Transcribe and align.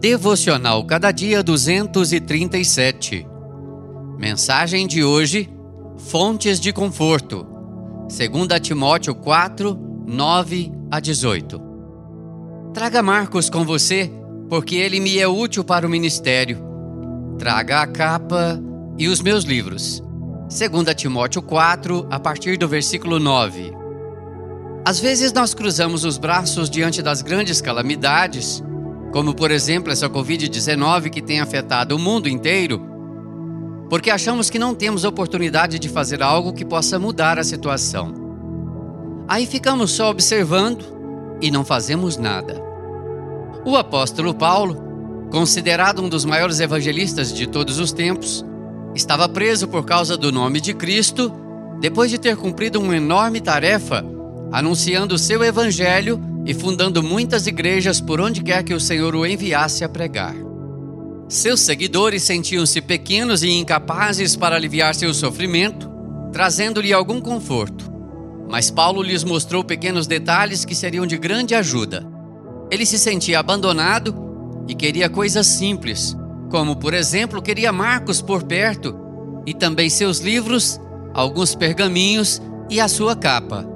Devocional 0.00 0.82
Cada 0.86 1.12
Dia 1.12 1.42
237. 1.42 3.26
Mensagem 4.16 4.86
de 4.86 5.04
hoje: 5.04 5.50
Fontes 5.98 6.58
de 6.58 6.72
Conforto. 6.72 7.46
2 8.08 8.60
Timóteo 8.62 9.14
4, 9.14 9.78
9 10.06 10.72
a 10.90 11.00
18. 11.00 11.60
Traga 12.72 13.02
Marcos 13.02 13.50
com 13.50 13.62
você, 13.62 14.10
porque 14.48 14.76
ele 14.76 15.00
me 15.00 15.18
é 15.18 15.28
útil 15.28 15.62
para 15.62 15.86
o 15.86 15.90
ministério. 15.90 16.56
Traga 17.38 17.82
a 17.82 17.86
capa 17.86 18.58
e 18.96 19.06
os 19.06 19.20
meus 19.20 19.44
livros. 19.44 20.02
2 20.48 20.94
Timóteo 20.94 21.42
4, 21.42 22.06
a 22.10 22.18
partir 22.18 22.56
do 22.56 22.66
versículo 22.66 23.18
9. 23.18 23.74
Às 24.82 24.98
vezes 24.98 25.30
nós 25.30 25.52
cruzamos 25.52 26.06
os 26.06 26.16
braços 26.16 26.70
diante 26.70 27.02
das 27.02 27.20
grandes 27.20 27.60
calamidades 27.60 28.62
como 29.12 29.34
por 29.34 29.50
exemplo 29.50 29.92
essa 29.92 30.08
Covid-19 30.08 31.10
que 31.10 31.20
tem 31.20 31.40
afetado 31.40 31.96
o 31.96 31.98
mundo 31.98 32.28
inteiro, 32.28 32.80
porque 33.88 34.10
achamos 34.10 34.48
que 34.48 34.58
não 34.58 34.74
temos 34.74 35.04
oportunidade 35.04 35.78
de 35.78 35.88
fazer 35.88 36.22
algo 36.22 36.52
que 36.52 36.64
possa 36.64 36.98
mudar 36.98 37.38
a 37.38 37.44
situação. 37.44 38.14
Aí 39.26 39.46
ficamos 39.46 39.90
só 39.92 40.10
observando 40.10 40.84
e 41.40 41.50
não 41.50 41.64
fazemos 41.64 42.16
nada. 42.16 42.62
O 43.64 43.76
apóstolo 43.76 44.32
Paulo, 44.32 45.28
considerado 45.30 46.02
um 46.02 46.08
dos 46.08 46.24
maiores 46.24 46.60
evangelistas 46.60 47.32
de 47.32 47.46
todos 47.46 47.78
os 47.78 47.92
tempos, 47.92 48.44
estava 48.94 49.28
preso 49.28 49.66
por 49.66 49.84
causa 49.84 50.16
do 50.16 50.30
nome 50.30 50.60
de 50.60 50.72
Cristo, 50.72 51.32
depois 51.80 52.10
de 52.10 52.18
ter 52.18 52.36
cumprido 52.36 52.80
uma 52.80 52.96
enorme 52.96 53.40
tarefa 53.40 54.04
anunciando 54.52 55.14
o 55.14 55.18
seu 55.18 55.42
evangelho 55.42 56.20
e 56.44 56.54
fundando 56.54 57.02
muitas 57.02 57.46
igrejas 57.46 58.00
por 58.00 58.20
onde 58.20 58.42
quer 58.42 58.62
que 58.62 58.74
o 58.74 58.80
Senhor 58.80 59.14
o 59.14 59.26
enviasse 59.26 59.84
a 59.84 59.88
pregar. 59.88 60.34
Seus 61.28 61.60
seguidores 61.60 62.22
sentiam-se 62.22 62.80
pequenos 62.80 63.42
e 63.42 63.50
incapazes 63.50 64.34
para 64.34 64.56
aliviar 64.56 64.94
seu 64.94 65.14
sofrimento, 65.14 65.90
trazendo-lhe 66.32 66.92
algum 66.92 67.20
conforto. 67.20 67.90
Mas 68.48 68.70
Paulo 68.70 69.02
lhes 69.02 69.22
mostrou 69.22 69.62
pequenos 69.62 70.06
detalhes 70.06 70.64
que 70.64 70.74
seriam 70.74 71.06
de 71.06 71.16
grande 71.16 71.54
ajuda. 71.54 72.04
Ele 72.70 72.84
se 72.84 72.98
sentia 72.98 73.38
abandonado 73.38 74.14
e 74.66 74.74
queria 74.74 75.08
coisas 75.08 75.46
simples, 75.46 76.16
como, 76.50 76.76
por 76.76 76.94
exemplo, 76.94 77.40
queria 77.40 77.72
Marcos 77.72 78.20
por 78.20 78.42
perto 78.42 78.96
e 79.46 79.54
também 79.54 79.88
seus 79.88 80.18
livros, 80.18 80.80
alguns 81.14 81.54
pergaminhos 81.54 82.42
e 82.68 82.80
a 82.80 82.88
sua 82.88 83.14
capa 83.14 83.70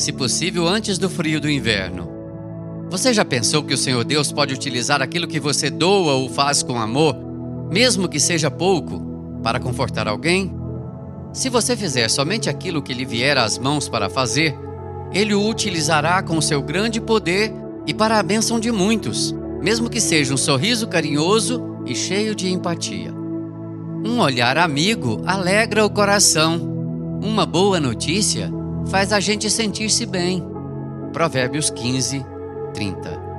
se 0.00 0.12
possível 0.12 0.66
antes 0.66 0.98
do 0.98 1.10
frio 1.10 1.40
do 1.40 1.50
inverno. 1.50 2.19
Você 2.90 3.14
já 3.14 3.24
pensou 3.24 3.62
que 3.62 3.72
o 3.72 3.78
Senhor 3.78 4.02
Deus 4.02 4.32
pode 4.32 4.52
utilizar 4.52 5.00
aquilo 5.00 5.28
que 5.28 5.38
você 5.38 5.70
doa 5.70 6.14
ou 6.14 6.28
faz 6.28 6.60
com 6.60 6.76
amor, 6.76 7.16
mesmo 7.70 8.08
que 8.08 8.18
seja 8.18 8.50
pouco, 8.50 9.00
para 9.44 9.60
confortar 9.60 10.08
alguém? 10.08 10.52
Se 11.32 11.48
você 11.48 11.76
fizer 11.76 12.08
somente 12.10 12.50
aquilo 12.50 12.82
que 12.82 12.92
lhe 12.92 13.04
vier 13.04 13.38
às 13.38 13.56
mãos 13.58 13.88
para 13.88 14.10
fazer, 14.10 14.58
ele 15.12 15.32
o 15.34 15.48
utilizará 15.48 16.20
com 16.20 16.40
seu 16.40 16.60
grande 16.60 17.00
poder 17.00 17.52
e 17.86 17.94
para 17.94 18.18
a 18.18 18.22
bênção 18.24 18.58
de 18.58 18.72
muitos, 18.72 19.32
mesmo 19.62 19.88
que 19.88 20.00
seja 20.00 20.34
um 20.34 20.36
sorriso 20.36 20.88
carinhoso 20.88 21.62
e 21.86 21.94
cheio 21.94 22.34
de 22.34 22.50
empatia. 22.50 23.14
Um 24.04 24.18
olhar 24.18 24.58
amigo 24.58 25.22
alegra 25.24 25.86
o 25.86 25.90
coração. 25.90 26.58
Uma 27.22 27.46
boa 27.46 27.78
notícia 27.78 28.50
faz 28.90 29.12
a 29.12 29.20
gente 29.20 29.48
sentir-se 29.48 30.04
bem. 30.04 30.44
Provérbios 31.12 31.70
15, 31.70 32.24
30. 32.72 33.30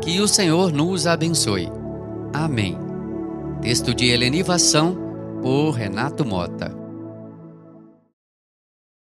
Que 0.00 0.20
o 0.20 0.28
Senhor 0.28 0.72
nos 0.72 1.06
abençoe. 1.06 1.70
Amém. 2.32 2.76
Texto 3.60 3.94
de 3.94 4.08
Helenivação 4.08 4.96
por 5.40 5.70
Renato 5.70 6.24
Mota. 6.24 6.83